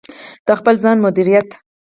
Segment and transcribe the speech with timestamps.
[0.45, 1.47] د خپل ځان مدیریت: